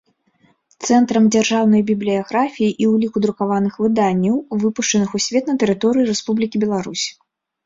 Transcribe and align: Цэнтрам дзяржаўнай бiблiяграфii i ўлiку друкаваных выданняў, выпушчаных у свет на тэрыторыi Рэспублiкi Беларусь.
Цэнтрам 0.85 1.25
дзяржаўнай 1.35 1.83
бiблiяграфii 1.89 2.71
i 2.85 2.87
ўлiку 2.93 3.17
друкаваных 3.27 3.77
выданняў, 3.85 4.35
выпушчаных 4.65 5.09
у 5.21 5.23
свет 5.27 5.43
на 5.53 5.57
тэрыторыi 5.67 6.09
Рэспублiкi 6.11 6.57
Беларусь. 6.67 7.07